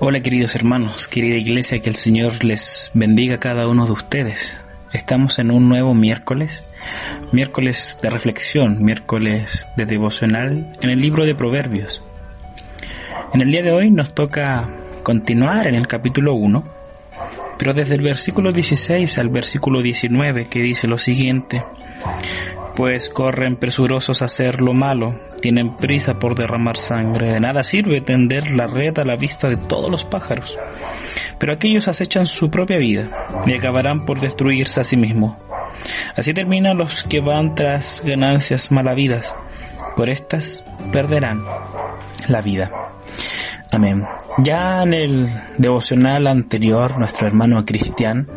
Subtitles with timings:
[0.00, 4.56] Hola queridos hermanos, querida iglesia, que el Señor les bendiga a cada uno de ustedes.
[4.92, 6.64] Estamos en un nuevo miércoles,
[7.32, 12.00] miércoles de reflexión, miércoles de devocional en el libro de Proverbios.
[13.34, 14.68] En el día de hoy nos toca
[15.02, 16.62] continuar en el capítulo 1,
[17.58, 21.64] pero desde el versículo 16 al versículo 19 que dice lo siguiente,
[22.78, 27.32] pues corren presurosos a hacer lo malo, tienen prisa por derramar sangre.
[27.32, 30.56] De nada sirve tender la red a la vista de todos los pájaros.
[31.40, 33.10] Pero aquellos acechan su propia vida
[33.46, 35.36] y acabarán por destruirse a sí mismos.
[36.14, 39.34] Así terminan los que van tras ganancias malavidas.
[39.96, 41.42] Por estas perderán
[42.28, 42.70] la vida.
[43.72, 44.04] Amén.
[44.44, 45.26] Ya en el
[45.58, 48.28] devocional anterior, nuestro hermano Cristian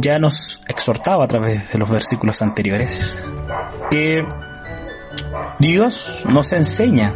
[0.00, 3.18] ya nos exhortaba a través de los versículos anteriores
[3.90, 4.24] que
[5.58, 7.14] Dios nos enseña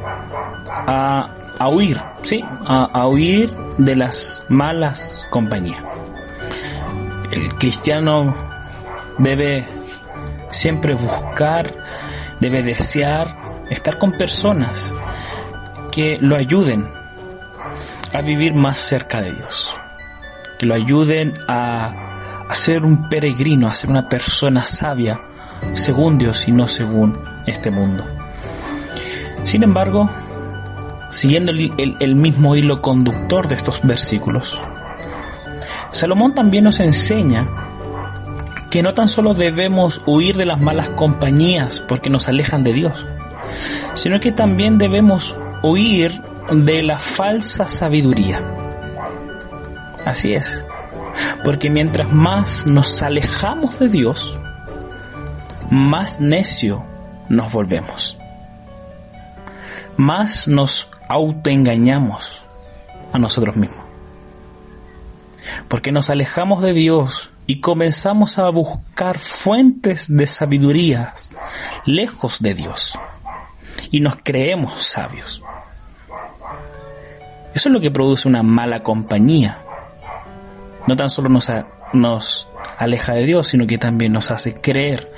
[0.68, 5.82] a, huir, sí, a, huir de las malas compañías.
[7.30, 8.34] El cristiano
[9.18, 9.66] debe
[10.50, 11.74] siempre buscar,
[12.40, 14.94] debe desear estar con personas
[15.90, 16.88] que lo ayuden
[18.12, 19.74] a vivir más cerca de Dios,
[20.58, 22.05] que lo ayuden a,
[22.48, 25.20] a ser un peregrino, a ser una persona sabia,
[25.72, 28.04] según Dios y no según este mundo.
[29.42, 30.10] Sin embargo,
[31.10, 34.52] siguiendo el, mismo hilo conductor de estos versículos,
[35.90, 37.46] Salomón también nos enseña
[38.70, 43.06] que no tan solo debemos huir de las malas compañías porque nos alejan de Dios,
[43.94, 48.42] sino que también debemos huir de la falsa sabiduría.
[50.04, 50.65] Así es,
[51.46, 54.36] porque mientras más nos alejamos de Dios,
[55.70, 56.84] más necio
[57.28, 58.18] nos volvemos.
[59.96, 62.42] Más nos autoengañamos
[63.12, 63.84] a nosotros mismos.
[65.68, 71.14] Porque nos alejamos de Dios y comenzamos a buscar fuentes de sabiduría
[71.84, 72.98] lejos de Dios.
[73.92, 75.40] Y nos creemos sabios.
[77.54, 79.60] Eso es lo que produce una mala compañía.
[80.86, 81.28] No tan solo
[81.92, 82.48] nos,
[82.78, 85.10] aleja de Dios, sino que también nos hace creer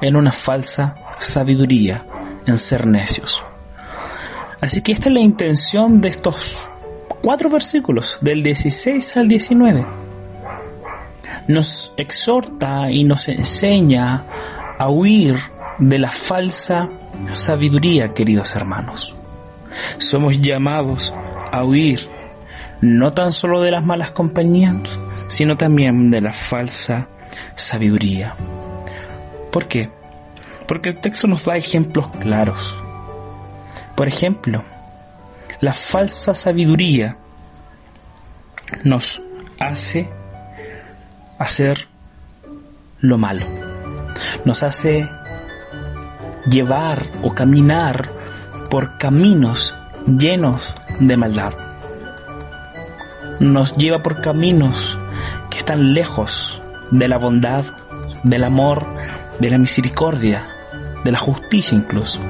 [0.00, 2.06] en una falsa sabiduría,
[2.46, 3.42] en ser necios.
[4.60, 6.68] Así que esta es la intención de estos
[7.22, 9.86] cuatro versículos, del 16 al 19.
[11.48, 14.26] Nos exhorta y nos enseña
[14.78, 15.38] a huir
[15.78, 16.88] de la falsa
[17.32, 19.14] sabiduría, queridos hermanos.
[19.98, 21.12] Somos llamados
[21.50, 22.08] a huir
[22.80, 24.76] no tan solo de las malas compañías,
[25.28, 27.08] sino también de la falsa
[27.54, 28.34] sabiduría.
[29.50, 29.90] ¿Por qué?
[30.66, 32.60] Porque el texto nos da ejemplos claros.
[33.96, 34.64] Por ejemplo,
[35.60, 37.16] la falsa sabiduría
[38.82, 39.22] nos
[39.58, 40.08] hace
[41.38, 41.88] hacer
[42.98, 43.46] lo malo.
[44.44, 45.08] Nos hace
[46.48, 48.10] llevar o caminar
[48.70, 49.74] por caminos
[50.06, 51.52] llenos de maldad.
[53.40, 54.98] Nos lleva por caminos
[55.64, 56.60] están lejos
[56.90, 57.64] de la bondad,
[58.22, 58.86] del amor,
[59.38, 60.46] de la misericordia,
[61.02, 62.20] de la justicia incluso.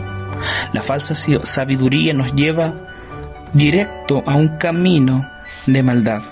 [0.73, 2.75] La falsa sabiduría nos lleva
[3.53, 5.27] directo a un camino
[5.67, 6.23] de maldad.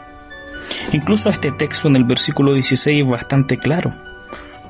[0.92, 3.92] Incluso este texto en el versículo 16 es bastante claro,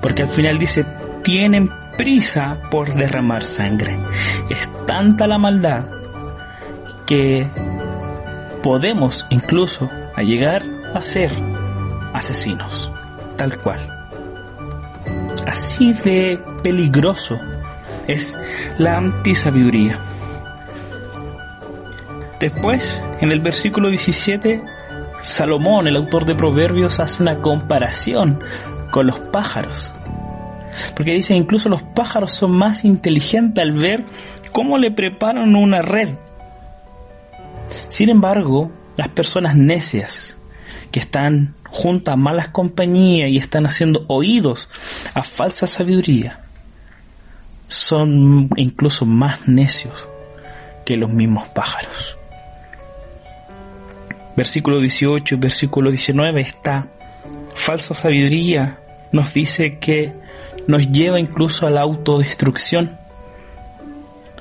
[0.01, 0.87] porque al final dice,
[1.23, 1.69] tienen
[1.99, 3.99] prisa por derramar sangre.
[4.49, 5.85] Es tanta la maldad
[7.05, 7.47] que
[8.63, 10.63] podemos incluso llegar
[10.95, 11.31] a ser
[12.23, 12.91] asesinos,
[13.37, 13.81] tal cual.
[15.47, 17.37] Así de peligroso
[18.07, 18.39] es
[18.79, 19.99] la antisabiduría.
[22.39, 24.63] Después, en el versículo 17,
[25.21, 28.41] Salomón, el autor de Proverbios, hace una comparación
[28.93, 29.93] con los pájaros.
[30.97, 34.05] Porque dice, incluso los pájaros son más inteligentes al ver
[34.53, 36.17] cómo le preparan una red.
[37.89, 40.39] Sin embargo, las personas necias
[40.93, 44.69] que están junto a malas compañías y están haciendo oídos
[45.15, 46.41] a falsa sabiduría,
[47.67, 50.07] son incluso más necios
[50.85, 52.17] que los mismos pájaros.
[54.37, 56.89] Versículo 18 versículo 19, esta
[57.55, 58.79] falsa sabiduría
[59.13, 60.13] nos dice que
[60.67, 62.97] nos lleva incluso a la autodestrucción,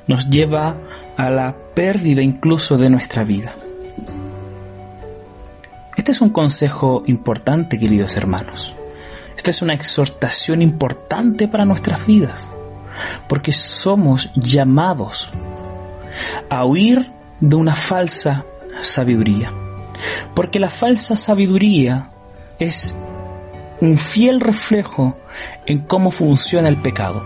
[0.07, 0.77] nos lleva
[1.18, 3.56] a la pérdida incluso de nuestra vida.
[6.01, 8.74] Este es un consejo importante, queridos hermanos.
[9.38, 12.50] Esta es una exhortación importante para nuestras vidas,
[13.30, 15.30] porque somos llamados
[16.50, 18.45] a huir de una falsa
[18.81, 19.53] sabiduría.
[20.33, 22.09] Porque la falsa sabiduría
[22.57, 22.98] es
[23.80, 25.19] un fiel reflejo
[25.68, 27.24] en cómo funciona el pecado.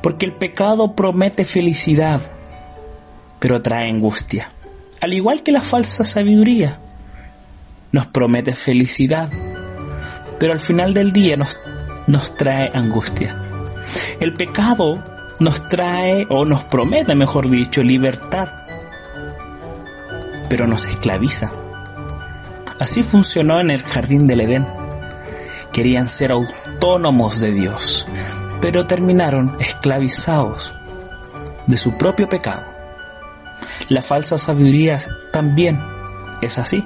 [0.00, 2.20] Porque el pecado promete felicidad,
[3.40, 4.52] pero trae angustia.
[5.00, 6.78] Al igual que la falsa sabiduría,
[7.92, 9.30] nos promete felicidad,
[10.38, 11.56] pero al final del día nos,
[12.06, 13.36] nos trae angustia.
[14.20, 15.02] El pecado
[15.40, 18.48] nos trae o nos promete, mejor dicho, libertad,
[20.48, 21.50] pero nos esclaviza.
[22.78, 24.66] Así funcionó en el jardín del Edén.
[25.72, 28.06] Querían ser autónomos de Dios,
[28.60, 30.72] pero terminaron esclavizados
[31.66, 32.66] de su propio pecado.
[33.88, 34.98] La falsa sabiduría
[35.32, 35.80] también
[36.42, 36.84] es así.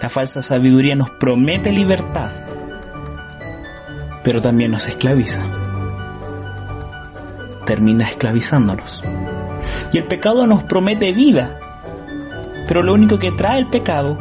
[0.00, 2.32] La falsa sabiduría nos promete libertad,
[4.24, 5.44] pero también nos esclaviza.
[7.66, 9.02] Termina esclavizándonos.
[9.92, 11.58] Y el pecado nos promete vida,
[12.66, 14.18] pero lo único que trae el pecado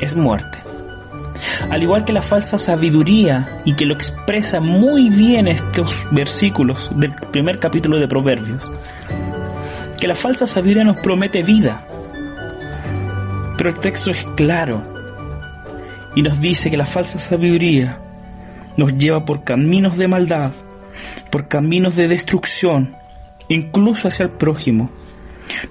[0.00, 0.58] es muerte.
[1.70, 7.14] Al igual que la falsa sabiduría, y que lo expresa muy bien estos versículos del
[7.32, 8.70] primer capítulo de Proverbios,
[9.98, 11.84] que la falsa sabiduría nos promete vida,
[13.58, 14.94] pero el texto es claro
[16.14, 17.98] y nos dice que la falsa sabiduría
[18.76, 20.52] nos lleva por caminos de maldad,
[21.32, 22.94] por caminos de destrucción,
[23.48, 24.90] incluso hacia el prójimo.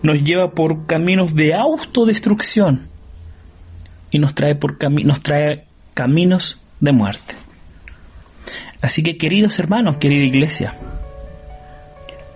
[0.04, 2.90] Nos lleva por caminos de autodestrucción
[4.12, 7.36] y nos trae, por nos trae caminos de muerte.
[8.82, 10.76] Así que queridos hermanos, querida iglesia,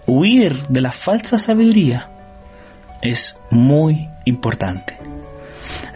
[0.08, 2.10] huir de la falsa sabiduría
[3.02, 5.11] es muy importante.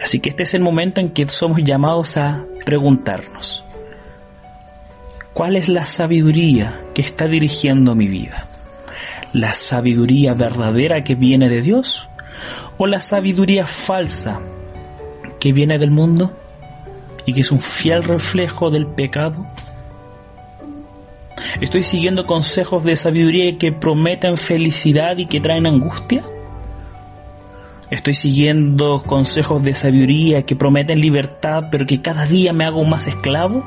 [0.00, 3.64] Así que este es el momento en que somos llamados a preguntarnos,
[5.32, 8.46] ¿cuál es la sabiduría que está dirigiendo mi vida?
[9.32, 12.08] ¿La sabiduría verdadera que viene de Dios
[12.78, 14.40] o la sabiduría falsa
[15.40, 16.36] que viene del mundo
[17.24, 19.46] y que es un fiel reflejo del pecado?
[21.60, 26.22] ¿Estoy siguiendo consejos de sabiduría que prometen felicidad y que traen angustia?
[27.90, 33.06] Estoy siguiendo consejos de sabiduría que prometen libertad, pero que cada día me hago más
[33.06, 33.64] esclavo.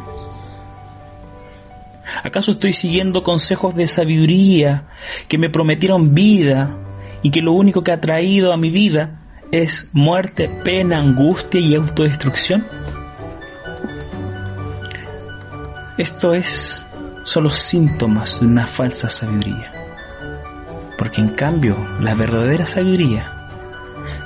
[2.23, 4.83] ¿Acaso estoy siguiendo consejos de sabiduría
[5.29, 6.75] que me prometieron vida
[7.21, 9.21] y que lo único que ha traído a mi vida
[9.53, 12.67] es muerte, pena, angustia y autodestrucción?
[15.97, 16.85] Esto es
[17.23, 19.71] solo síntomas de una falsa sabiduría.
[20.97, 23.38] Porque en cambio, la verdadera sabiduría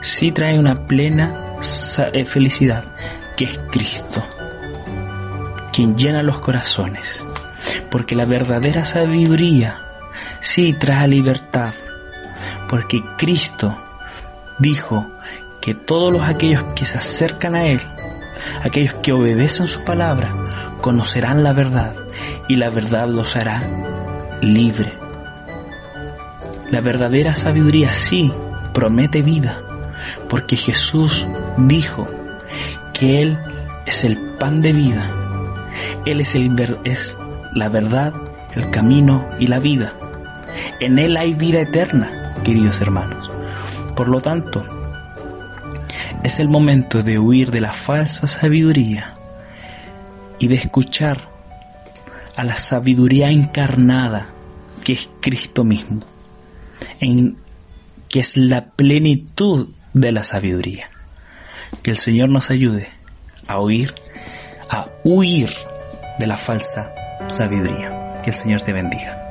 [0.04, 1.56] sí trae una plena
[2.12, 2.84] eh, felicidad,
[3.38, 4.24] que es Cristo,
[5.72, 7.26] quien llena los corazones.
[7.90, 9.82] Porque la verdadera sabiduría
[10.42, 11.74] sí trae libertad,
[12.70, 13.76] porque Cristo
[14.60, 15.08] dijo
[15.62, 17.80] que todos los aquellos que se acercan a Él,
[18.62, 20.34] aquellos que obedecen su palabra,
[20.82, 21.96] conocerán la verdad
[22.50, 23.70] y la verdad los hará
[24.42, 24.98] libre.
[26.70, 28.34] La verdadera sabiduría sí
[28.74, 29.60] promete vida,
[30.30, 31.26] porque Jesús
[31.58, 32.08] dijo
[32.94, 33.40] que Él
[33.86, 35.10] es el pan de vida,
[36.06, 37.18] Él es,
[37.54, 38.14] la verdad,
[38.56, 39.94] el camino y la vida.
[40.80, 43.30] En Él hay vida eterna, queridos hermanos.
[43.96, 44.64] Por lo tanto,
[46.24, 49.16] es el momento de huir de la falsa sabiduría
[50.40, 51.30] y de escuchar
[52.36, 54.30] a la sabiduría encarnada
[54.84, 56.02] que es Cristo mismo,
[57.00, 57.38] en,
[58.10, 60.90] que es la plenitud de la sabiduría.
[61.82, 62.90] Que el Señor nos ayude
[63.48, 63.94] a huir,
[64.70, 65.50] a huir
[66.20, 66.94] de la falsa
[67.28, 68.22] sabiduría.
[68.24, 69.23] Que el Señor te bendiga.